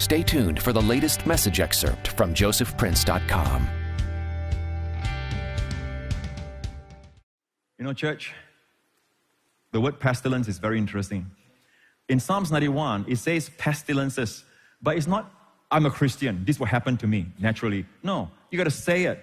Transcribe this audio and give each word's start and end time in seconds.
Stay 0.00 0.22
tuned 0.22 0.62
for 0.62 0.72
the 0.72 0.80
latest 0.80 1.26
message 1.26 1.60
excerpt 1.60 2.08
from 2.08 2.32
josephprince.com. 2.32 3.68
You 7.78 7.84
know, 7.84 7.92
church, 7.92 8.32
the 9.72 9.80
word 9.80 10.00
pestilence 10.00 10.48
is 10.48 10.56
very 10.56 10.78
interesting. 10.78 11.30
In 12.08 12.18
Psalms 12.18 12.50
91, 12.50 13.04
it 13.08 13.16
says 13.16 13.50
pestilences, 13.58 14.42
but 14.80 14.96
it's 14.96 15.06
not, 15.06 15.30
I'm 15.70 15.84
a 15.84 15.90
Christian, 15.90 16.44
this 16.46 16.58
will 16.58 16.66
happen 16.66 16.96
to 16.96 17.06
me 17.06 17.26
naturally. 17.38 17.84
No, 18.02 18.30
you 18.50 18.56
got 18.56 18.64
to 18.64 18.70
say 18.70 19.04
it. 19.04 19.22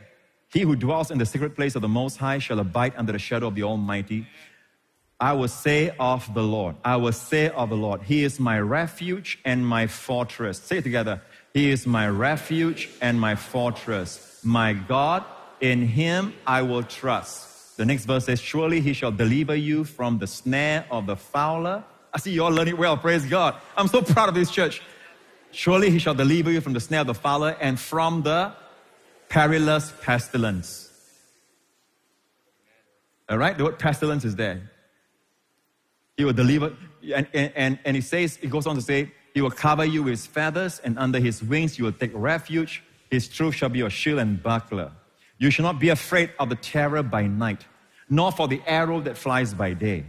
He 0.54 0.62
who 0.62 0.75
dwells 0.75 1.09
in 1.09 1.18
the 1.18 1.25
secret 1.25 1.55
place 1.55 1.75
of 1.75 1.82
the 1.82 1.88
Most 1.88 2.18
High 2.18 2.38
shall 2.38 2.59
abide 2.59 2.94
under 2.96 3.12
the 3.12 3.20
shadow 3.20 3.48
of 3.48 3.55
the 3.55 3.64
Almighty. 3.64 4.28
I 5.20 5.34
will 5.34 5.47
say 5.47 5.95
of 5.99 6.31
the 6.34 6.43
Lord, 6.43 6.75
I 6.86 6.97
will 6.97 7.11
say 7.11 7.49
of 7.49 7.70
the 7.70 7.75
Lord, 7.75 8.04
He 8.04 8.23
is 8.23 8.39
my 8.39 8.59
refuge 8.59 9.39
and 9.43 9.66
my 9.66 9.88
fortress. 9.88 10.59
Say 10.59 10.77
it 10.77 10.84
together. 10.84 11.21
He 11.53 11.71
is 11.71 11.88
my 11.88 12.08
refuge 12.08 12.89
and 13.02 13.20
my 13.20 13.34
fortress. 13.35 14.39
My 14.44 14.73
God, 14.73 15.23
in 15.59 15.88
Him 15.88 16.35
I 16.45 16.61
will 16.61 16.84
trust. 16.84 17.77
The 17.77 17.85
next 17.85 18.05
verse 18.05 18.25
says, 18.25 18.39
Surely 18.39 18.80
He 18.80 18.94
shall 18.94 19.11
deliver 19.11 19.55
you 19.55 19.84
from 19.84 20.20
the 20.20 20.27
snare 20.27 20.85
of 20.91 21.08
the 21.08 21.16
fowler. 21.16 21.84
I 22.13 22.20
see 22.20 22.31
you 22.31 22.44
all 22.44 22.52
learning 22.52 22.77
well, 22.77 22.95
praise 22.95 23.25
God. 23.25 23.55
I'm 23.75 23.88
so 23.88 24.03
proud 24.03 24.30
of 24.30 24.36
this 24.36 24.52
church. 24.52 24.84
Surely 25.52 25.89
He 25.89 25.97
shall 25.97 26.13
deliver 26.13 26.52
you 26.52 26.61
from 26.61 26.73
the 26.73 26.80
snare 26.80 27.02
of 27.02 27.08
the 27.08 27.16
fowler 27.16 27.58
and 27.59 27.80
from 27.80 28.22
the 28.22 28.53
perilous 29.30 29.91
pestilence. 30.03 30.91
All 33.30 33.38
right, 33.38 33.58
the 33.58 33.63
word 33.63 33.80
pestilence 33.80 34.23
is 34.23 34.36
there. 34.36 34.61
He 36.17 36.26
will 36.26 36.34
deliver, 36.34 36.76
and, 37.13 37.27
and, 37.34 37.80
and 37.85 37.95
he 37.95 38.02
says, 38.02 38.38
he 38.38 38.48
goes 38.48 38.66
on 38.66 38.75
to 38.75 38.81
say, 38.81 39.12
He 39.35 39.41
will 39.41 39.52
cover 39.52 39.85
you 39.85 40.02
with 40.02 40.20
feathers, 40.25 40.81
and 40.84 40.98
under 40.98 41.20
his 41.20 41.44
wings 41.44 41.77
you 41.77 41.85
will 41.85 41.91
take 41.91 42.12
refuge. 42.13 42.84
His 43.12 43.28
truth 43.28 43.53
shall 43.55 43.69
be 43.69 43.80
your 43.80 43.92
shield 43.92 44.19
and 44.19 44.42
buckler. 44.42 44.92
You 45.38 45.52
shall 45.52 45.64
not 45.64 45.80
be 45.80 45.89
afraid 45.89 46.31
of 46.39 46.50
the 46.50 46.55
terror 46.55 47.03
by 47.03 47.27
night, 47.27 47.66
nor 48.09 48.31
for 48.31 48.47
the 48.47 48.59
arrow 48.66 49.00
that 49.02 49.16
flies 49.16 49.53
by 49.53 49.73
day, 49.73 50.05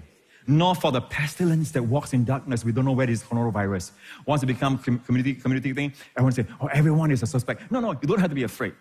nor 0.47 0.75
for 0.75 0.91
the 0.91 1.03
pestilence 1.03 1.73
that 1.73 1.83
walks 1.83 2.15
in 2.15 2.25
darkness. 2.25 2.65
We 2.65 2.73
don't 2.73 2.87
know 2.87 2.93
where 2.93 3.07
this 3.07 3.23
coronavirus. 3.23 3.93
Once 4.25 4.43
it 4.43 4.47
becomes 4.47 4.83
community, 4.83 5.35
community 5.35 5.75
thing, 5.75 5.93
everyone 6.17 6.33
say, 6.33 6.47
oh, 6.63 6.69
everyone 6.69 7.11
is 7.11 7.23
a 7.23 7.27
suspect. 7.27 7.71
No, 7.71 7.81
no, 7.81 7.93
you 7.93 8.09
don't 8.09 8.19
have 8.19 8.31
to 8.31 8.35
be 8.35 8.45
afraid. 8.45 8.75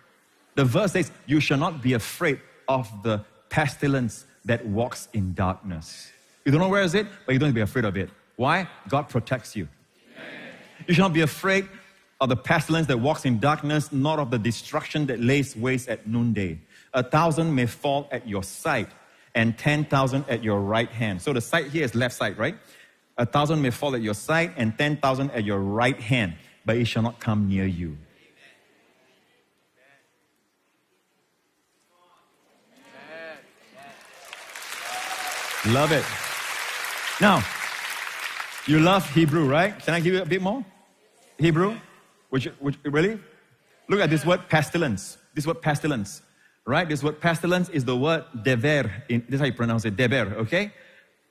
The 0.54 0.64
verse 0.64 0.92
says, 0.92 1.12
you 1.26 1.40
shall 1.40 1.58
not 1.58 1.82
be 1.82 1.92
afraid 1.92 2.40
of 2.66 2.90
the 3.02 3.22
pestilence 3.50 4.24
that 4.46 4.64
walks 4.64 5.08
in 5.12 5.34
darkness. 5.34 6.10
You 6.44 6.52
don't 6.52 6.60
know 6.60 6.68
where 6.68 6.82
is 6.82 6.94
it, 6.94 7.06
but 7.26 7.32
you 7.32 7.38
don't 7.38 7.52
be 7.52 7.60
afraid 7.60 7.84
of 7.84 7.96
it. 7.96 8.10
Why? 8.36 8.68
God 8.88 9.08
protects 9.08 9.54
you. 9.56 9.68
Amen. 10.16 10.54
You 10.86 10.94
should 10.94 11.02
not 11.02 11.12
be 11.12 11.20
afraid 11.20 11.68
of 12.20 12.28
the 12.28 12.36
pestilence 12.36 12.86
that 12.86 12.98
walks 12.98 13.24
in 13.24 13.38
darkness, 13.38 13.92
nor 13.92 14.20
of 14.20 14.30
the 14.30 14.38
destruction 14.38 15.06
that 15.06 15.20
lays 15.20 15.56
waste 15.56 15.88
at 15.88 16.06
noonday. 16.06 16.58
A 16.94 17.02
thousand 17.02 17.54
may 17.54 17.66
fall 17.66 18.08
at 18.10 18.26
your 18.26 18.42
side, 18.42 18.88
and 19.34 19.58
ten 19.58 19.84
thousand 19.84 20.24
at 20.28 20.42
your 20.42 20.60
right 20.60 20.90
hand. 20.90 21.20
So 21.20 21.32
the 21.32 21.40
side 21.40 21.66
here 21.66 21.84
is 21.84 21.94
left 21.94 22.14
side, 22.14 22.38
right? 22.38 22.56
A 23.18 23.26
thousand 23.26 23.60
may 23.60 23.70
fall 23.70 23.94
at 23.94 24.02
your 24.02 24.14
side, 24.14 24.52
and 24.56 24.76
ten 24.78 24.96
thousand 24.96 25.30
at 25.32 25.44
your 25.44 25.58
right 25.58 26.00
hand, 26.00 26.34
but 26.64 26.76
it 26.76 26.86
shall 26.86 27.02
not 27.02 27.20
come 27.20 27.48
near 27.48 27.66
you. 27.66 27.98
Love 35.66 35.92
it. 35.92 36.04
Now, 37.20 37.42
you 38.66 38.78
love 38.78 39.08
Hebrew, 39.12 39.48
right? 39.48 39.76
Can 39.80 39.94
I 39.94 40.00
give 40.00 40.14
you 40.14 40.22
a 40.22 40.26
bit 40.26 40.40
more? 40.40 40.64
Hebrew? 41.36 41.76
Would 42.30 42.44
you, 42.44 42.52
would 42.60 42.76
you, 42.84 42.90
really? 42.90 43.18
Look 43.88 44.00
at 44.00 44.10
this 44.10 44.24
word 44.24 44.48
pestilence. 44.48 45.18
This 45.34 45.46
word 45.46 45.60
pestilence, 45.60 46.22
right? 46.64 46.88
This 46.88 47.02
word 47.02 47.20
pestilence 47.20 47.70
is 47.70 47.84
the 47.84 47.96
word 47.96 48.24
dever. 48.42 48.92
In, 49.08 49.24
this 49.28 49.34
is 49.34 49.40
how 49.40 49.46
you 49.46 49.52
pronounce 49.52 49.84
it, 49.84 49.96
dever, 49.96 50.32
okay? 50.36 50.72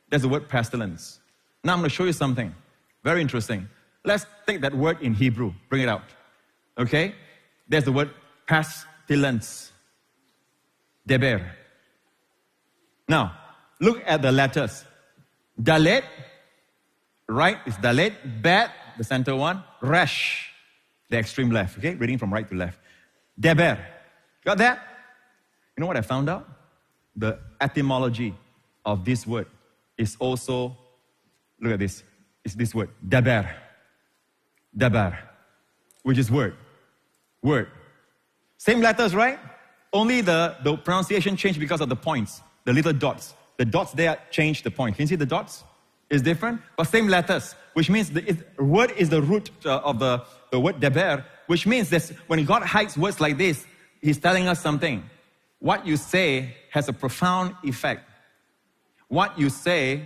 That's 0.09 0.23
the 0.23 0.29
word 0.29 0.49
pestilence. 0.49 1.19
Now 1.63 1.73
I'm 1.73 1.79
going 1.79 1.89
to 1.89 1.95
show 1.95 2.05
you 2.05 2.13
something 2.13 2.53
very 3.03 3.21
interesting. 3.21 3.69
Let's 4.03 4.25
take 4.45 4.61
that 4.61 4.73
word 4.73 5.01
in 5.01 5.13
Hebrew, 5.13 5.53
bring 5.69 5.83
it 5.83 5.89
out, 5.89 6.03
okay? 6.77 7.15
There's 7.69 7.85
the 7.85 7.91
word 7.91 8.09
pestilence, 8.45 9.71
deber. 11.05 11.51
Now, 13.07 13.37
look 13.79 14.01
at 14.05 14.21
the 14.21 14.31
letters. 14.31 14.83
Dalet, 15.61 16.03
right 17.27 17.57
is 17.65 17.75
Dalet, 17.75 18.13
Bet, 18.41 18.71
the 18.97 19.03
center 19.03 19.35
one, 19.35 19.63
Resh, 19.81 20.51
the 21.09 21.17
extreme 21.17 21.51
left, 21.51 21.77
okay? 21.77 21.95
Reading 21.95 22.17
from 22.17 22.33
right 22.33 22.47
to 22.47 22.55
left. 22.55 22.79
Deber. 23.39 23.77
Got 24.45 24.57
that? 24.59 24.79
You 25.75 25.81
know 25.81 25.87
what 25.87 25.97
I 25.97 26.01
found 26.01 26.29
out? 26.29 26.47
The 27.15 27.39
etymology 27.59 28.35
of 28.85 29.03
this 29.03 29.25
word 29.25 29.47
is 29.97 30.15
also, 30.19 30.77
look 31.59 31.73
at 31.73 31.79
this, 31.79 32.03
it's 32.45 32.55
this 32.55 32.73
word, 32.73 32.89
Deber. 33.07 33.49
Deber, 34.75 35.17
which 36.03 36.17
is 36.17 36.31
word. 36.31 36.55
Word. 37.41 37.69
Same 38.57 38.81
letters, 38.81 39.15
right? 39.15 39.39
Only 39.93 40.21
the, 40.21 40.55
the 40.63 40.77
pronunciation 40.77 41.35
changed 41.35 41.59
because 41.59 41.81
of 41.81 41.89
the 41.89 41.95
points, 41.95 42.41
the 42.65 42.73
little 42.73 42.93
dots. 42.93 43.33
The 43.57 43.65
dots 43.65 43.91
there 43.93 44.17
change 44.31 44.63
the 44.63 44.71
point. 44.71 44.95
Can 44.95 45.03
you 45.03 45.07
see 45.07 45.15
the 45.15 45.25
dots? 45.25 45.63
It's 46.09 46.21
different, 46.21 46.61
but 46.77 46.87
same 46.87 47.07
letters, 47.07 47.53
which 47.73 47.89
means 47.89 48.11
the 48.11 48.37
word 48.57 48.91
is 48.91 49.09
the 49.09 49.21
root 49.21 49.51
uh, 49.65 49.79
of 49.79 49.99
the, 49.99 50.23
the 50.51 50.59
word 50.59 50.79
deber, 50.79 51.25
which 51.47 51.67
means 51.67 51.89
that 51.89 52.03
when 52.27 52.45
God 52.45 52.63
hides 52.63 52.97
words 52.97 53.19
like 53.19 53.37
this, 53.37 53.65
He's 54.01 54.17
telling 54.17 54.47
us 54.47 54.61
something. 54.61 55.03
What 55.59 55.85
you 55.85 55.97
say 55.97 56.55
has 56.69 56.87
a 56.87 56.93
profound 56.93 57.55
effect. 57.63 58.09
What 59.09 59.37
you 59.37 59.49
say 59.49 60.03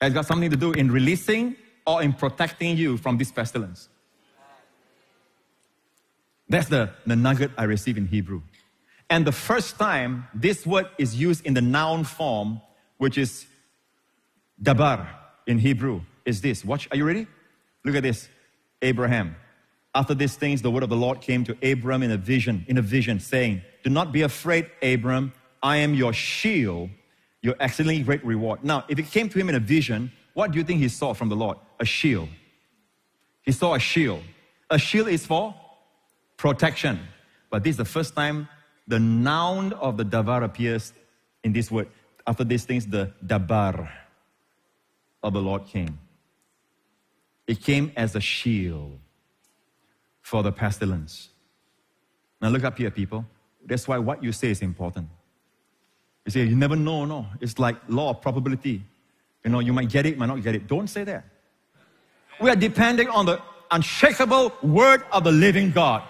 has 0.00 0.14
got 0.14 0.24
something 0.24 0.50
to 0.50 0.56
do 0.56 0.72
in 0.72 0.90
releasing 0.90 1.56
or 1.86 2.02
in 2.02 2.12
protecting 2.12 2.76
you 2.76 2.96
from 2.96 3.18
this 3.18 3.32
pestilence. 3.32 3.88
That's 6.48 6.68
the, 6.68 6.90
the 7.06 7.16
nugget 7.16 7.50
I 7.58 7.64
receive 7.64 7.98
in 7.98 8.06
Hebrew. 8.06 8.42
And 9.10 9.26
the 9.26 9.32
first 9.32 9.78
time 9.78 10.28
this 10.34 10.66
word 10.66 10.88
is 10.96 11.16
used 11.16 11.44
in 11.44 11.54
the 11.54 11.60
noun 11.60 12.04
form 12.04 12.60
which 12.98 13.16
is 13.16 13.46
dabar 14.60 15.08
in 15.46 15.58
Hebrew, 15.58 16.02
is 16.24 16.40
this. 16.40 16.64
Watch, 16.64 16.88
are 16.90 16.96
you 16.96 17.04
ready? 17.04 17.26
Look 17.84 17.96
at 17.96 18.02
this. 18.02 18.28
Abraham. 18.82 19.34
After 19.94 20.14
these 20.14 20.36
things, 20.36 20.62
the 20.62 20.70
word 20.70 20.82
of 20.82 20.90
the 20.90 20.96
Lord 20.96 21.20
came 21.20 21.44
to 21.44 21.56
Abram 21.72 22.02
in 22.02 22.10
a 22.10 22.16
vision, 22.16 22.64
in 22.68 22.78
a 22.78 22.82
vision, 22.82 23.18
saying, 23.18 23.62
Do 23.82 23.90
not 23.90 24.12
be 24.12 24.22
afraid, 24.22 24.70
Abram. 24.82 25.32
I 25.62 25.78
am 25.78 25.94
your 25.94 26.12
shield, 26.12 26.90
your 27.42 27.56
exceedingly 27.58 28.02
great 28.02 28.24
reward. 28.24 28.62
Now, 28.62 28.84
if 28.88 28.98
it 28.98 29.10
came 29.10 29.28
to 29.30 29.38
him 29.38 29.48
in 29.48 29.54
a 29.54 29.60
vision, 29.60 30.12
what 30.34 30.52
do 30.52 30.58
you 30.58 30.64
think 30.64 30.80
he 30.80 30.88
saw 30.88 31.14
from 31.14 31.28
the 31.28 31.36
Lord? 31.36 31.56
A 31.80 31.84
shield. 31.84 32.28
He 33.42 33.52
saw 33.52 33.74
a 33.74 33.80
shield. 33.80 34.22
A 34.70 34.78
shield 34.78 35.08
is 35.08 35.26
for 35.26 35.54
protection. 36.36 37.00
But 37.50 37.64
this 37.64 37.72
is 37.72 37.76
the 37.78 37.84
first 37.84 38.14
time 38.14 38.48
the 38.86 38.98
noun 38.98 39.72
of 39.72 39.96
the 39.96 40.04
davar 40.04 40.44
appears 40.44 40.92
in 41.42 41.52
this 41.52 41.70
word 41.70 41.88
after 42.28 42.44
these 42.44 42.66
things, 42.66 42.86
the 42.86 43.10
dabar 43.26 43.90
of 45.22 45.32
the 45.32 45.40
Lord 45.40 45.64
came. 45.64 45.98
It 47.46 47.62
came 47.62 47.90
as 47.96 48.14
a 48.14 48.20
shield 48.20 48.98
for 50.20 50.42
the 50.42 50.52
pestilence. 50.52 51.30
Now 52.42 52.50
look 52.50 52.64
up 52.64 52.76
here, 52.76 52.90
people. 52.90 53.24
That's 53.64 53.88
why 53.88 53.96
what 53.96 54.22
you 54.22 54.32
say 54.32 54.50
is 54.50 54.60
important. 54.60 55.08
You 56.26 56.32
say, 56.32 56.44
you 56.44 56.54
never 56.54 56.76
know, 56.76 57.06
no. 57.06 57.26
It's 57.40 57.58
like 57.58 57.76
law 57.88 58.10
of 58.10 58.20
probability. 58.20 58.82
You 59.42 59.50
know, 59.50 59.60
you 59.60 59.72
might 59.72 59.88
get 59.88 60.04
it, 60.04 60.18
might 60.18 60.26
not 60.26 60.42
get 60.42 60.54
it. 60.54 60.66
Don't 60.66 60.88
say 60.88 61.04
that. 61.04 61.24
We 62.42 62.50
are 62.50 62.56
depending 62.56 63.08
on 63.08 63.24
the 63.24 63.40
unshakable 63.70 64.52
word 64.62 65.02
of 65.12 65.24
the 65.24 65.32
living 65.32 65.70
God. 65.70 66.02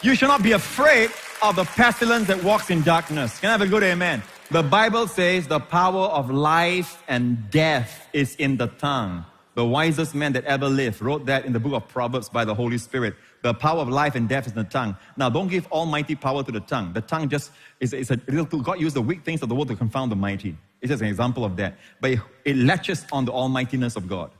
You 0.00 0.14
should 0.14 0.28
not 0.28 0.42
be 0.42 0.52
afraid 0.52 1.10
of 1.42 1.56
the 1.56 1.64
pestilence 1.64 2.26
that 2.28 2.42
walks 2.42 2.70
in 2.70 2.80
darkness. 2.82 3.38
Can 3.38 3.50
I 3.50 3.52
have 3.52 3.60
a 3.60 3.66
good 3.66 3.82
amen? 3.82 4.22
The 4.54 4.62
Bible 4.62 5.08
says 5.08 5.48
the 5.48 5.58
power 5.58 6.04
of 6.04 6.30
life 6.30 7.02
and 7.08 7.50
death 7.50 8.08
is 8.12 8.36
in 8.36 8.56
the 8.56 8.68
tongue. 8.68 9.24
The 9.56 9.66
wisest 9.66 10.14
man 10.14 10.32
that 10.34 10.44
ever 10.44 10.68
lived 10.68 11.02
wrote 11.02 11.26
that 11.26 11.44
in 11.44 11.52
the 11.52 11.58
book 11.58 11.72
of 11.72 11.88
Proverbs 11.88 12.28
by 12.28 12.44
the 12.44 12.54
Holy 12.54 12.78
Spirit. 12.78 13.16
The 13.42 13.52
power 13.52 13.80
of 13.80 13.88
life 13.88 14.14
and 14.14 14.28
death 14.28 14.46
is 14.46 14.52
in 14.52 14.58
the 14.58 14.62
tongue. 14.62 14.96
Now, 15.16 15.28
don't 15.28 15.48
give 15.48 15.66
almighty 15.72 16.14
power 16.14 16.44
to 16.44 16.52
the 16.52 16.60
tongue. 16.60 16.92
The 16.92 17.00
tongue 17.00 17.28
just 17.28 17.50
is, 17.80 17.92
is 17.92 18.12
a 18.12 18.20
little, 18.28 18.60
God 18.60 18.78
used 18.80 18.94
the 18.94 19.02
weak 19.02 19.24
things 19.24 19.42
of 19.42 19.48
the 19.48 19.56
world 19.56 19.66
to 19.70 19.74
confound 19.74 20.12
the 20.12 20.16
mighty. 20.16 20.56
It's 20.80 20.88
just 20.88 21.02
an 21.02 21.08
example 21.08 21.44
of 21.44 21.56
that. 21.56 21.76
But 22.00 22.12
it, 22.12 22.20
it 22.44 22.56
latches 22.56 23.04
on 23.10 23.24
the 23.24 23.32
almightiness 23.32 23.96
of 23.96 24.06
God. 24.08 24.30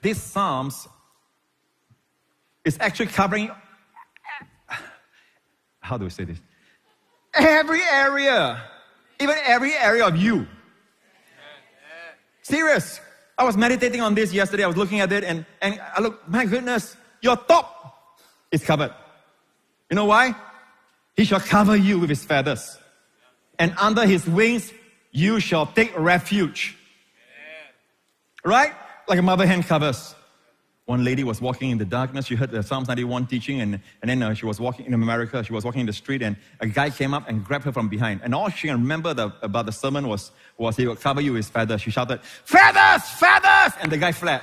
This 0.00 0.20
Psalms 0.20 0.88
is 2.64 2.76
actually 2.80 3.06
covering, 3.06 3.48
how 5.78 5.98
do 5.98 6.02
we 6.02 6.10
say 6.10 6.24
this? 6.24 6.40
Every 7.32 7.80
area 7.92 8.60
even 9.22 9.36
every 9.44 9.74
area 9.74 10.06
of 10.06 10.16
you. 10.16 10.46
Serious. 12.42 13.00
I 13.38 13.44
was 13.44 13.56
meditating 13.56 14.00
on 14.00 14.14
this 14.14 14.32
yesterday. 14.32 14.64
I 14.64 14.66
was 14.66 14.76
looking 14.76 15.00
at 15.00 15.10
it 15.12 15.24
and, 15.24 15.46
and 15.60 15.80
I 15.96 16.00
look, 16.00 16.28
my 16.28 16.44
goodness, 16.44 16.96
Your 17.22 17.36
top 17.36 18.18
is 18.50 18.64
covered. 18.64 18.92
You 19.88 19.94
know 19.94 20.06
why? 20.06 20.34
He 21.16 21.24
shall 21.24 21.40
cover 21.40 21.76
you 21.76 22.00
with 22.00 22.10
his 22.10 22.24
feathers. 22.24 22.76
And 23.58 23.74
under 23.78 24.04
his 24.04 24.26
wings 24.26 24.72
you 25.12 25.38
shall 25.40 25.66
take 25.66 25.96
refuge. 25.96 26.76
Right? 28.44 28.72
Like 29.08 29.18
a 29.18 29.22
mother 29.22 29.46
hen 29.46 29.62
covers. 29.62 30.14
One 30.92 31.04
lady 31.04 31.24
was 31.24 31.40
walking 31.40 31.70
in 31.70 31.78
the 31.78 31.86
darkness. 31.86 32.26
She 32.26 32.34
heard 32.34 32.50
the 32.50 32.62
Psalms 32.62 32.86
91 32.86 33.26
teaching, 33.26 33.62
and, 33.62 33.80
and 34.02 34.10
then 34.10 34.22
uh, 34.22 34.34
she 34.34 34.44
was 34.44 34.60
walking 34.60 34.84
in 34.84 34.92
America. 34.92 35.42
She 35.42 35.54
was 35.54 35.64
walking 35.64 35.80
in 35.80 35.86
the 35.86 35.92
street, 35.94 36.20
and 36.20 36.36
a 36.60 36.66
guy 36.66 36.90
came 36.90 37.14
up 37.14 37.26
and 37.30 37.42
grabbed 37.42 37.64
her 37.64 37.72
from 37.72 37.88
behind. 37.88 38.20
And 38.22 38.34
all 38.34 38.50
she 38.50 38.68
can 38.68 38.78
remember 38.78 39.14
the, 39.14 39.32
about 39.40 39.64
the 39.64 39.72
sermon 39.72 40.06
was, 40.06 40.32
was 40.58 40.76
he 40.76 40.86
would 40.86 41.00
cover 41.00 41.22
you 41.22 41.32
with 41.32 41.46
feathers. 41.48 41.80
She 41.80 41.90
shouted, 41.90 42.20
Feathers! 42.20 43.08
Feathers! 43.08 43.72
And 43.80 43.90
the 43.90 43.96
guy 43.96 44.12
fled. 44.12 44.42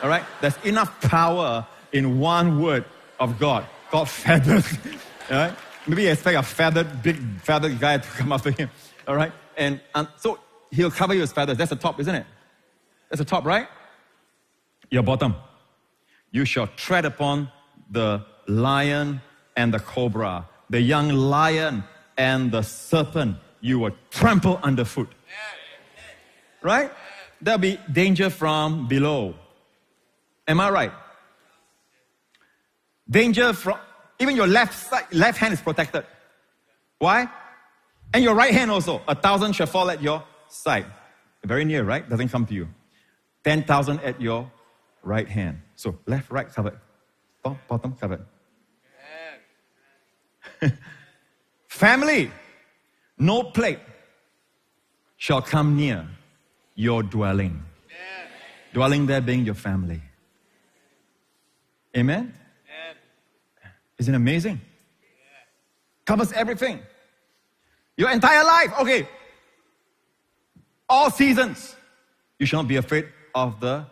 All 0.00 0.08
right? 0.08 0.22
There's 0.40 0.56
enough 0.64 1.00
power 1.00 1.66
in 1.90 2.20
one 2.20 2.62
word 2.62 2.84
of 3.18 3.40
God 3.40 3.66
called 3.90 4.08
feathers. 4.08 4.64
All 5.32 5.38
right? 5.38 5.54
Maybe 5.88 6.04
you 6.04 6.10
expect 6.10 6.38
a 6.38 6.42
feathered, 6.44 7.02
big 7.02 7.16
feathered 7.40 7.80
guy 7.80 7.98
to 7.98 8.08
come 8.10 8.30
after 8.30 8.52
him. 8.52 8.70
All 9.08 9.16
right? 9.16 9.32
And, 9.56 9.80
and 9.92 10.06
so 10.18 10.38
he'll 10.70 10.92
cover 10.92 11.14
you 11.14 11.22
with 11.22 11.32
feathers. 11.32 11.58
That's 11.58 11.70
the 11.70 11.74
top, 11.74 11.98
isn't 11.98 12.14
it? 12.14 12.26
That's 13.10 13.18
the 13.18 13.24
top, 13.24 13.44
right? 13.44 13.66
Your 14.88 15.02
bottom. 15.02 15.34
You 16.30 16.44
shall 16.44 16.66
tread 16.76 17.04
upon 17.04 17.50
the 17.90 18.24
lion 18.46 19.20
and 19.56 19.72
the 19.72 19.78
cobra, 19.78 20.48
the 20.70 20.80
young 20.80 21.08
lion 21.10 21.84
and 22.16 22.52
the 22.52 22.62
serpent. 22.62 23.36
You 23.60 23.78
will 23.80 23.96
trample 24.10 24.60
underfoot. 24.62 25.10
Right? 26.62 26.90
There'll 27.40 27.58
be 27.58 27.78
danger 27.90 28.30
from 28.30 28.88
below. 28.88 29.34
Am 30.46 30.60
I 30.60 30.70
right? 30.70 30.92
Danger 33.08 33.52
from 33.52 33.78
even 34.18 34.36
your 34.36 34.46
left 34.46 34.74
side, 34.74 35.04
left 35.12 35.38
hand 35.38 35.54
is 35.54 35.60
protected. 35.60 36.04
Why? 36.98 37.28
And 38.12 38.24
your 38.24 38.34
right 38.34 38.52
hand 38.52 38.70
also. 38.70 39.02
A 39.06 39.14
thousand 39.14 39.52
shall 39.54 39.66
fall 39.66 39.90
at 39.90 40.02
your 40.02 40.22
side. 40.48 40.86
Very 41.44 41.64
near, 41.64 41.84
right? 41.84 42.08
Doesn't 42.08 42.28
come 42.28 42.46
to 42.46 42.54
you. 42.54 42.68
Ten 43.44 43.62
thousand 43.62 44.00
at 44.00 44.20
your 44.20 44.50
right 45.02 45.28
hand. 45.28 45.60
So 45.76 45.98
left, 46.06 46.30
right 46.30 46.48
covered. 46.48 46.78
Top, 47.44 47.56
bottom 47.68 47.94
covered. 47.94 48.24
Family, 51.68 52.30
no 53.18 53.44
plague 53.44 53.80
shall 55.16 55.42
come 55.42 55.76
near 55.76 56.06
your 56.74 57.02
dwelling. 57.02 57.62
Dwelling 58.72 59.06
there 59.06 59.20
being 59.20 59.44
your 59.44 59.54
family. 59.54 60.00
Amen? 61.96 62.34
Isn't 63.98 64.14
it 64.14 64.16
amazing? 64.16 64.60
Covers 66.04 66.32
everything. 66.32 66.80
Your 67.96 68.10
entire 68.10 68.44
life. 68.44 68.72
Okay. 68.80 69.08
All 70.88 71.10
seasons. 71.10 71.74
You 72.38 72.46
shall 72.46 72.62
not 72.62 72.68
be 72.68 72.76
afraid 72.76 73.08
of 73.34 73.58
the 73.58 73.84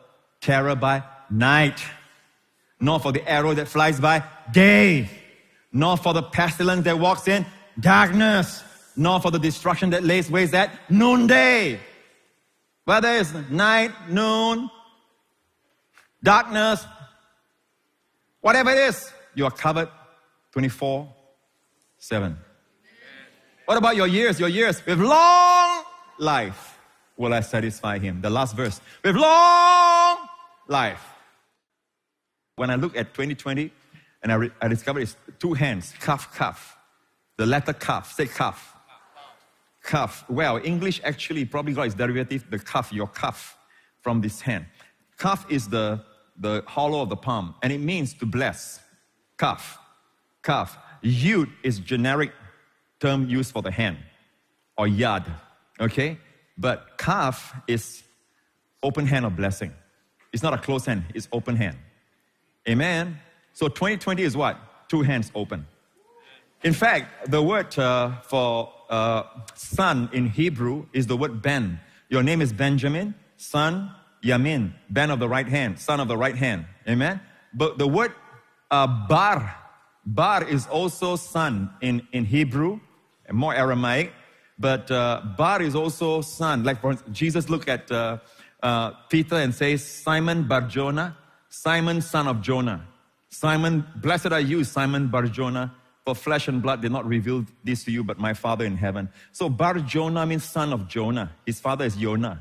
terror 0.46 0.76
by 0.76 1.02
night, 1.28 1.84
nor 2.78 3.00
for 3.00 3.10
the 3.10 3.28
arrow 3.28 3.52
that 3.52 3.66
flies 3.66 3.98
by 3.98 4.22
day, 4.52 5.10
nor 5.72 5.96
for 5.96 6.14
the 6.14 6.22
pestilence 6.22 6.84
that 6.84 6.96
walks 6.98 7.26
in 7.26 7.44
darkness, 7.80 8.62
nor 8.96 9.20
for 9.20 9.32
the 9.32 9.40
destruction 9.40 9.90
that 9.90 10.04
lays 10.04 10.30
waste 10.30 10.54
at 10.54 10.70
noonday. 10.88 11.80
Whether 12.84 13.12
it's 13.14 13.34
night, 13.50 13.90
noon, 14.08 14.70
darkness, 16.22 16.86
whatever 18.40 18.70
it 18.70 18.78
is, 18.78 19.12
you 19.34 19.44
are 19.44 19.50
covered 19.50 19.88
24 20.52 21.12
7. 21.98 22.38
What 23.64 23.78
about 23.78 23.96
your 23.96 24.06
years? 24.06 24.38
Your 24.38 24.48
years 24.48 24.80
with 24.86 25.00
long 25.00 25.82
life 26.18 26.78
will 27.16 27.34
I 27.34 27.40
satisfy 27.40 27.98
him. 27.98 28.20
The 28.20 28.30
last 28.30 28.54
verse. 28.54 28.80
With 29.02 29.16
long 29.16 30.18
life. 30.68 31.02
When 32.56 32.70
I 32.70 32.76
look 32.76 32.96
at 32.96 33.12
2020 33.14 33.70
and 34.22 34.32
I, 34.32 34.34
re- 34.34 34.50
I 34.60 34.68
discover 34.68 35.00
it's 35.00 35.16
two 35.38 35.54
hands, 35.54 35.94
cuff, 36.00 36.34
cuff. 36.34 36.76
The 37.36 37.46
letter 37.46 37.72
cuff, 37.72 38.12
say 38.12 38.26
cuff. 38.26 38.74
Cuff. 39.82 40.24
Well, 40.28 40.60
English 40.64 41.00
actually 41.04 41.44
probably 41.44 41.74
got 41.74 41.86
its 41.86 41.94
derivative, 41.94 42.46
the 42.50 42.58
cuff, 42.58 42.92
your 42.92 43.06
cuff, 43.06 43.56
from 44.00 44.20
this 44.20 44.40
hand. 44.40 44.66
Cuff 45.16 45.46
is 45.50 45.68
the, 45.68 46.02
the 46.38 46.62
hollow 46.66 47.02
of 47.02 47.08
the 47.08 47.16
palm, 47.16 47.54
and 47.62 47.72
it 47.72 47.78
means 47.78 48.14
to 48.14 48.26
bless. 48.26 48.80
Cuff. 49.36 49.78
Cuff. 50.42 50.78
Yud 51.02 51.50
is 51.62 51.78
generic 51.78 52.32
term 53.00 53.28
used 53.28 53.52
for 53.52 53.62
the 53.62 53.70
hand, 53.70 53.98
or 54.78 54.86
yad. 54.86 55.26
Okay? 55.80 56.18
But 56.56 56.96
cuff 56.96 57.54
is 57.68 58.02
open 58.82 59.06
hand 59.06 59.26
of 59.26 59.36
blessing. 59.36 59.72
It's 60.36 60.42
not 60.42 60.52
a 60.52 60.58
closed 60.58 60.84
hand, 60.84 61.04
it's 61.14 61.28
open 61.32 61.56
hand. 61.56 61.78
Amen. 62.68 63.18
So 63.54 63.68
2020 63.68 64.22
is 64.22 64.36
what? 64.36 64.58
Two 64.86 65.00
hands 65.00 65.32
open. 65.34 65.66
In 66.62 66.74
fact, 66.74 67.30
the 67.30 67.42
word 67.42 67.78
uh, 67.78 68.20
for 68.20 68.70
uh, 68.90 69.22
son 69.54 70.10
in 70.12 70.28
Hebrew 70.28 70.84
is 70.92 71.06
the 71.06 71.16
word 71.16 71.40
Ben. 71.40 71.80
Your 72.10 72.22
name 72.22 72.42
is 72.42 72.52
Benjamin, 72.52 73.14
son 73.38 73.90
Yamin, 74.22 74.74
Ben 74.90 75.10
of 75.10 75.20
the 75.20 75.28
right 75.36 75.48
hand, 75.48 75.78
son 75.78 76.00
of 76.00 76.08
the 76.08 76.18
right 76.18 76.36
hand. 76.36 76.66
Amen. 76.86 77.18
But 77.54 77.78
the 77.78 77.88
word 77.88 78.12
uh, 78.70 78.86
Bar, 79.08 79.56
Bar 80.04 80.46
is 80.46 80.66
also 80.66 81.16
son 81.16 81.70
in, 81.80 82.06
in 82.12 82.26
Hebrew, 82.26 82.78
more 83.32 83.54
Aramaic. 83.54 84.12
But 84.58 84.90
uh, 84.90 85.22
Bar 85.38 85.62
is 85.62 85.74
also 85.74 86.20
son. 86.20 86.62
Like 86.62 86.82
for 86.82 86.92
Jesus 87.10 87.48
look 87.48 87.68
at 87.68 87.90
uh, 88.62 88.90
Peter 89.08 89.36
and 89.36 89.54
says, 89.54 89.84
Simon 89.84 90.44
Bar 90.44 90.62
Jonah, 90.62 91.16
Simon 91.48 92.00
son 92.00 92.28
of 92.28 92.40
Jonah. 92.40 92.86
Simon, 93.28 93.84
blessed 93.96 94.32
are 94.32 94.40
you, 94.40 94.64
Simon 94.64 95.08
Bar 95.08 95.26
Jonah, 95.26 95.74
for 96.04 96.14
flesh 96.14 96.48
and 96.48 96.62
blood 96.62 96.82
did 96.82 96.92
not 96.92 97.06
reveal 97.06 97.44
this 97.64 97.84
to 97.84 97.90
you, 97.90 98.04
but 98.04 98.18
my 98.18 98.32
Father 98.32 98.64
in 98.64 98.76
heaven. 98.76 99.08
So 99.32 99.48
Bar 99.48 99.80
Jonah 99.80 100.24
means 100.24 100.44
son 100.44 100.72
of 100.72 100.88
Jonah. 100.88 101.32
His 101.44 101.60
father 101.60 101.84
is 101.84 101.96
Jonah. 101.96 102.40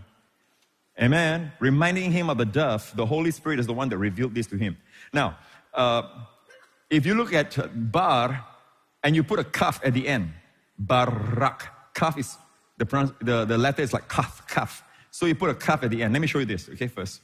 Amen. 1.01 1.51
Reminding 1.59 2.11
him 2.11 2.29
of 2.29 2.37
the 2.37 2.45
dove, 2.45 2.91
the 2.95 3.05
Holy 3.05 3.31
Spirit 3.31 3.59
is 3.59 3.67
the 3.67 3.73
one 3.73 3.89
that 3.89 3.97
revealed 3.97 4.33
this 4.33 4.47
to 4.47 4.57
him. 4.57 4.77
Now, 5.11 5.37
uh, 5.73 6.03
if 6.89 7.05
you 7.05 7.15
look 7.15 7.33
at 7.33 7.57
bar 7.91 8.45
and 9.03 9.15
you 9.15 9.23
put 9.23 9.39
a 9.39 9.43
kaf 9.43 9.81
at 9.83 9.93
the 9.93 10.07
end, 10.07 10.31
barak, 10.79 11.67
kaf 11.93 12.17
is 12.17 12.37
the, 12.77 13.13
the, 13.21 13.45
the 13.45 13.57
letter 13.57 13.81
is 13.81 13.91
like 13.91 14.07
kaf, 14.07 14.47
kaf. 14.47 14.83
So 15.15 15.25
you 15.27 15.33
put 15.33 15.49
a 15.49 15.55
kaf 15.55 15.81
at 15.81 15.91
the 15.91 16.03
end. 16.03 16.11
Let 16.11 16.19
me 16.19 16.27
show 16.27 16.39
you 16.39 16.45
this, 16.45 16.67
okay, 16.67 16.87
first. 16.87 17.21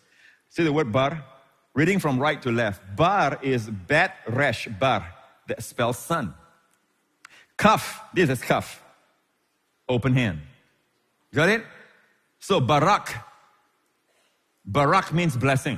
See 0.48 0.64
the 0.64 0.72
word 0.72 0.94
bar? 0.94 1.26
Reading 1.74 2.00
from 2.00 2.20
right 2.20 2.42
to 2.42 2.50
left. 2.50 2.82
Bar 2.96 3.38
is 3.42 3.70
bet 3.70 4.16
resh 4.30 4.70
bar, 4.80 5.14
that 5.50 5.62
spells 5.62 5.98
son. 5.98 6.34
Kaf, 7.58 8.02
this 8.14 8.30
is 8.30 8.42
kaf, 8.42 8.82
open 9.90 10.14
hand. 10.14 10.40
Got 11.34 11.50
it? 11.50 11.66
So 12.40 12.62
barak, 12.62 13.14
barak 14.66 15.12
means 15.12 15.36
blessing. 15.36 15.78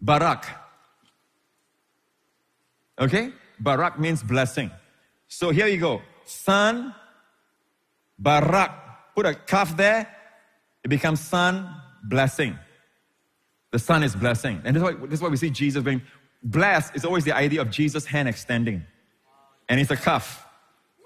Barak, 0.00 0.46
Okay? 3.00 3.32
Barak 3.58 3.98
means 3.98 4.22
blessing. 4.22 4.70
So 5.26 5.50
here 5.50 5.66
you 5.66 5.78
go. 5.78 6.02
Son, 6.24 6.94
Barak. 8.16 9.14
Put 9.16 9.26
a 9.26 9.34
kaf 9.34 9.76
there. 9.76 10.17
It 10.88 10.96
becomes 10.96 11.20
son, 11.20 11.68
blessing. 12.02 12.58
The 13.72 13.78
son 13.78 14.02
is 14.02 14.16
blessing. 14.16 14.62
And 14.64 14.74
this 14.74 14.82
is, 14.82 14.82
why, 14.82 15.06
this 15.06 15.18
is 15.18 15.20
why 15.20 15.28
we 15.28 15.36
see 15.36 15.50
Jesus 15.50 15.82
being 15.82 16.00
blessed. 16.42 16.92
It's 16.94 17.04
always 17.04 17.24
the 17.24 17.36
idea 17.36 17.60
of 17.60 17.70
Jesus' 17.70 18.06
hand 18.06 18.26
extending. 18.26 18.82
And 19.68 19.78
it's 19.78 19.90
a 19.90 19.98
cuff. 19.98 20.46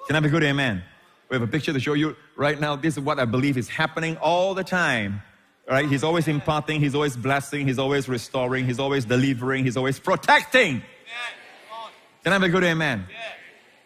Can 0.06 0.14
I 0.14 0.18
have 0.18 0.24
a 0.24 0.28
good 0.28 0.44
amen? 0.44 0.84
We 1.28 1.34
have 1.34 1.42
a 1.42 1.48
picture 1.48 1.72
to 1.72 1.80
show 1.80 1.94
you 1.94 2.14
right 2.36 2.60
now. 2.60 2.76
This 2.76 2.96
is 2.96 3.02
what 3.02 3.18
I 3.18 3.24
believe 3.24 3.58
is 3.58 3.68
happening 3.68 4.16
all 4.18 4.54
the 4.54 4.62
time. 4.62 5.20
Right? 5.68 5.88
He's 5.88 6.04
always 6.04 6.28
imparting, 6.28 6.78
he's 6.78 6.94
always 6.94 7.16
blessing, 7.16 7.66
he's 7.66 7.80
always 7.80 8.08
restoring, 8.08 8.64
he's 8.64 8.78
always 8.78 9.04
delivering, 9.04 9.64
he's 9.64 9.76
always 9.76 9.98
protecting. 9.98 10.80
Can 12.22 12.32
I 12.32 12.34
have 12.34 12.44
a 12.44 12.48
good 12.48 12.62
amen? 12.62 13.06
Yeah. 13.10 13.16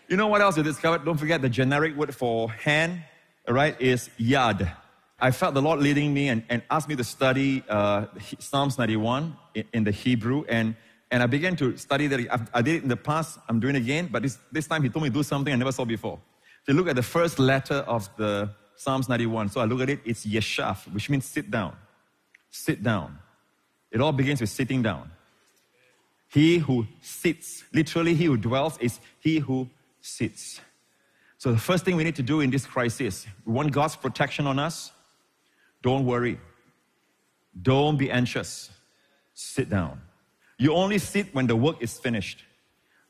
You 0.09 0.19
know 0.19 0.27
what 0.27 0.43
else 0.43 0.59
you 0.59 0.63
discovered? 0.63 1.07
Don't 1.07 1.17
forget 1.17 1.41
the 1.41 1.49
generic 1.49 1.97
word 1.97 2.15
for 2.15 2.51
hand, 2.51 3.03
all 3.49 3.55
right, 3.55 3.81
is 3.81 4.11
yad. 4.21 4.71
I 5.19 5.31
felt 5.31 5.55
the 5.55 5.63
Lord 5.63 5.81
leading 5.81 6.13
me 6.13 6.29
and, 6.29 6.43
and 6.51 6.63
asked 6.71 6.89
me 6.89 6.97
to 6.97 7.05
study 7.05 7.65
uh, 7.69 8.05
Psalms 8.39 8.77
91 8.77 9.35
in, 9.55 9.65
in, 9.73 9.85
the 9.85 9.91
Hebrew, 9.91 10.45
and, 10.47 10.77
and 11.11 11.23
I 11.23 11.27
began 11.27 11.57
to 11.57 11.77
study 11.79 12.07
that. 12.09 12.21
I, 12.31 12.59
I, 12.59 12.63
did 12.63 12.77
it 12.77 12.83
in 12.83 12.91
the 12.91 12.99
past, 12.99 13.39
I'm 13.49 13.59
doing 13.59 13.77
it 13.77 13.79
again, 13.79 14.11
but 14.13 14.23
this, 14.23 14.39
this 14.53 14.67
time 14.67 14.83
He 14.83 14.91
told 14.91 15.05
me 15.05 15.09
to 15.09 15.15
do 15.15 15.23
something 15.23 15.53
I 15.53 15.57
never 15.57 15.73
saw 15.73 15.87
before. 15.87 16.19
So 16.67 16.73
look 16.73 16.89
at 16.89 16.97
the 16.97 17.03
first 17.03 17.39
letter 17.39 17.77
of 17.77 18.11
the 18.17 18.51
Psalms 18.77 19.09
91. 19.09 19.49
So 19.49 19.61
I 19.61 19.65
look 19.65 19.81
at 19.81 19.89
it, 19.89 20.01
it's 20.05 20.27
Yeshaf, 20.27 20.93
which 20.93 21.09
means 21.09 21.25
sit 21.25 21.51
down. 21.51 21.75
Sit 22.51 22.83
down. 22.83 23.19
It 23.91 24.03
all 24.03 24.13
begins 24.13 24.43
with 24.43 24.51
sitting 24.51 24.83
down. 24.83 25.11
He 26.29 26.59
who 26.59 26.87
sits, 27.01 27.65
literally, 27.73 28.15
he 28.15 28.27
who 28.27 28.37
dwells 28.37 28.77
is 28.79 29.01
he 29.21 29.39
who 29.39 29.71
sits. 30.03 30.61
So, 31.39 31.53
the 31.53 31.59
first 31.59 31.85
thing 31.85 31.97
we 31.97 32.05
need 32.05 32.17
to 32.17 32.23
do 32.23 32.41
in 32.41 32.51
this 32.51 32.67
crisis, 32.67 33.27
we 33.45 33.53
want 33.53 33.73
God's 33.73 33.97
protection 33.97 34.47
on 34.47 34.59
us. 34.59 34.93
Don't 35.87 36.05
worry. 36.05 36.37
Don't 37.63 37.97
be 37.97 38.11
anxious. 38.11 38.71
Sit 39.35 39.71
down. 39.71 40.01
You 40.59 40.75
only 40.75 40.99
sit 40.99 41.33
when 41.33 41.47
the 41.47 41.55
work 41.55 41.77
is 41.81 41.97
finished. 41.97 42.43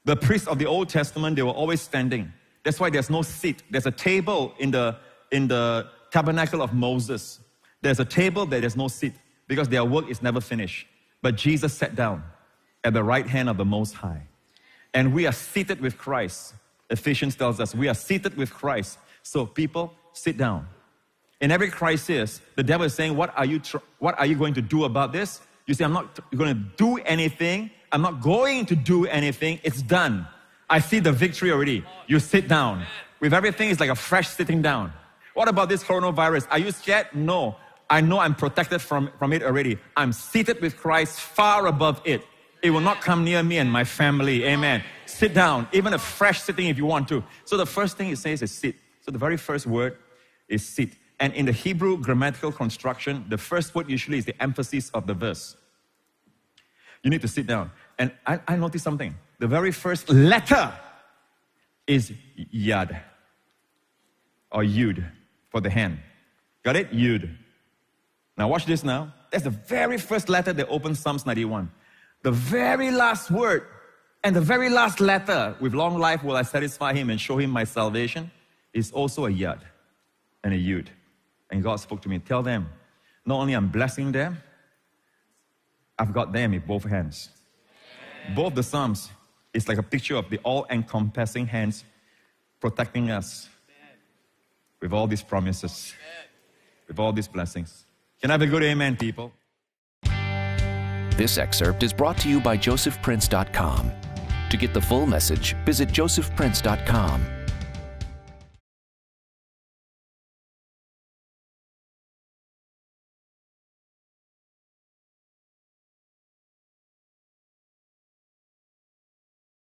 The 0.05 0.15
priests 0.15 0.47
of 0.47 0.59
the 0.59 0.67
Old 0.67 0.91
Testament, 0.91 1.37
they 1.37 1.43
were 1.43 1.59
always 1.63 1.81
standing. 1.81 2.31
That's 2.65 2.79
why 2.79 2.91
there's 2.91 3.09
no 3.09 3.23
seat. 3.23 3.63
There's 3.71 3.87
a 3.87 3.91
table 3.91 4.53
in 4.59 4.73
the, 4.73 4.95
in 5.33 5.49
the 5.49 5.89
tabernacle 6.11 6.61
of 6.61 6.75
Moses. 6.75 7.41
There's 7.81 7.99
a 7.99 8.05
table 8.05 8.45
there's 8.45 8.77
no 8.77 8.89
seat 8.89 9.15
because 9.49 9.71
their 9.71 9.87
work 9.87 10.11
is 10.11 10.21
never 10.21 10.43
finished. 10.43 10.87
But 11.23 11.37
Jesus 11.37 11.73
sat 11.73 11.97
down 11.97 12.23
at 12.85 12.93
the 12.93 13.03
right 13.03 13.27
hand 13.27 13.49
of 13.49 13.57
the 13.57 13.65
Most 13.65 13.95
High. 13.95 14.29
And 14.93 15.15
we 15.15 15.27
are 15.27 15.33
seated 15.33 15.81
with 15.81 15.97
Christ. 15.97 16.53
Ephesians 16.91 17.37
tells 17.37 17.59
us 17.59 17.75
we 17.75 17.89
are 17.89 17.95
seated 17.95 18.37
with 18.37 18.53
Christ. 18.53 18.99
So, 19.23 19.47
people, 19.47 19.95
sit 20.13 20.37
down. 20.37 20.69
In 21.41 21.51
every 21.51 21.69
crisis, 21.69 22.41
the 22.55 22.63
devil 22.63 22.87
is 22.87 22.95
saying, 22.95 23.17
What 23.17 23.37
are 23.37 23.45
you, 23.45 23.59
tr- 23.59 23.79
what 23.99 24.19
are 24.19 24.27
you 24.27 24.37
going 24.37 24.55
to 24.55 24.63
do 24.63 24.85
about 24.85 25.13
this? 25.13 25.41
You 25.67 25.75
say, 25.75 25.85
I'm 25.85 25.93
not 25.93 26.19
going 26.37 26.55
to 26.55 26.61
do 26.77 26.97
anything. 26.99 27.71
I'm 27.93 28.03
not 28.03 28.21
going 28.21 28.67
to 28.67 28.77
do 28.77 29.07
anything. 29.07 29.61
It's 29.63 29.83
done. 29.83 30.27
I 30.69 30.81
see 30.81 30.99
the 30.99 31.13
victory 31.13 31.53
already. 31.53 31.85
You 32.07 32.19
sit 32.19 32.49
down. 32.49 32.85
With 33.21 33.33
everything, 33.33 33.71
it's 33.71 33.81
like 33.81 33.91
a 33.91 33.95
fresh 33.95 34.29
sitting 34.29 34.63
down. 34.63 34.93
What 35.35 35.49
about 35.49 35.69
this 35.69 35.85
coronavirus? 35.85 36.47
Are 36.51 36.59
you 36.59 36.71
scared? 36.71 37.09
No. 37.15 37.57
I 37.89 38.01
know 38.01 38.19
I'm 38.19 38.35
protected 38.35 38.81
from, 38.81 39.11
from 39.19 39.33
it 39.33 39.43
already. 39.43 39.79
I'm 39.97 40.13
seated 40.13 40.61
with 40.61 40.77
Christ 40.77 41.21
far 41.21 41.67
above 41.67 42.01
it. 42.05 42.23
It 42.63 42.71
will 42.71 42.81
not 42.81 43.01
come 43.01 43.23
near 43.23 43.43
me 43.43 43.59
and 43.59 43.71
my 43.71 43.85
family. 43.85 44.45
Amen. 44.45 44.83
Sit 45.05 45.35
down, 45.35 45.69
even 45.73 45.93
a 45.93 45.99
fresh 45.99 46.41
sitting 46.41 46.67
if 46.67 46.79
you 46.79 46.87
want 46.87 47.07
to. 47.09 47.23
So 47.45 47.57
the 47.57 47.67
first 47.67 47.97
thing 47.97 48.11
it 48.11 48.19
says 48.19 48.43
is 48.43 48.51
sit. 48.51 48.75
So 49.03 49.13
the 49.13 49.19
very 49.19 49.37
first 49.37 49.67
word 49.67 49.99
is 50.49 50.67
sit. 50.67 50.91
And 51.19 51.33
in 51.35 51.47
the 51.47 51.53
Hebrew 51.53 51.99
grammatical 51.99 52.53
construction, 52.53 53.25
the 53.29 53.39
first 53.39 53.75
word 53.75 53.89
usually 53.89 54.19
is 54.19 54.25
the 54.25 54.41
emphasis 54.43 54.91
of 54.91 55.07
the 55.07 55.15
verse. 55.15 55.57
You 57.03 57.11
need 57.11 57.23
to 57.23 57.29
sit 57.29 57.47
down. 57.47 57.71
And 57.99 58.13
I, 58.27 58.41
I 58.47 58.57
noticed 58.57 58.85
something. 58.85 59.15
The 59.39 59.47
very 59.47 59.73
first 59.73 60.11
letter 60.11 60.73
is 61.87 62.13
yad 62.55 63.01
or 64.51 64.63
yud 64.63 65.05
for 65.51 65.61
the 65.61 65.71
hand. 65.71 65.99
Got 66.63 66.77
it? 66.77 66.93
Yud. 66.93 67.35
Now 68.37 68.49
watch 68.49 68.67
this 68.67 68.85
now. 68.85 69.15
That's 69.31 69.45
the 69.45 69.51
very 69.51 69.99
first 69.99 70.29
letter 70.29 70.53
that 70.53 70.69
opens 70.69 70.99
Psalms 70.99 71.25
91. 71.25 71.71
The 72.23 72.33
very 72.33 72.91
last 72.91 73.31
word 73.31 73.67
and 74.25 74.35
the 74.35 74.41
very 74.41 74.69
last 74.69 75.01
letter, 75.01 75.55
with 75.61 75.75
long 75.75 75.99
life 75.99 76.25
will 76.25 76.37
I 76.37 76.43
satisfy 76.43 76.93
him 76.93 77.11
and 77.11 77.21
show 77.21 77.39
him 77.39 77.51
my 77.51 77.65
salvation, 77.65 78.31
is 78.73 78.91
also 78.91 79.27
a 79.27 79.31
yad 79.31 79.61
and 80.43 80.53
a 80.53 80.57
yud. 80.59 80.89
And 81.51 81.63
God 81.63 81.77
spoke 81.77 82.03
to 82.03 82.09
me, 82.09 82.19
tell 82.19 82.43
them, 82.43 82.69
not 83.25 83.41
only 83.41 83.55
I'm 83.55 83.69
blessing 83.69 84.13
them, 84.13 84.39
I've 85.99 86.13
got 86.13 86.33
them 86.33 86.55
in 86.55 86.61
both 86.61 86.85
hands. 86.85 87.31
Both 88.35 88.55
the 88.55 88.63
Psalms 88.63 89.11
is 89.53 89.69
like 89.69 89.79
a 89.79 89.83
picture 89.83 90.17
of 90.17 90.29
the 90.29 90.39
all 90.39 90.67
encompassing 90.71 91.47
hands 91.47 91.85
protecting 92.61 93.11
us 93.11 93.49
with 94.81 94.93
all 94.93 95.07
these 95.07 95.23
promises, 95.23 95.95
with 96.89 96.99
all 96.99 97.13
these 97.13 97.29
blessings. 97.29 97.87
Can 98.21 98.31
I 98.31 98.35
have 98.35 98.43
a 98.43 98.47
good 98.47 98.63
amen, 98.63 98.97
people? 98.97 99.33
This 101.17 101.39
excerpt 101.39 101.83
is 101.83 101.93
brought 101.93 102.19
to 102.19 102.29
you 102.29 102.41
by 102.41 102.59
josephprince.com. 102.59 103.91
To 104.51 104.57
get 104.57 104.75
the 104.75 104.81
full 104.81 105.07
message, 105.07 105.57
visit 105.65 105.89
josephprince.com. 105.89 107.36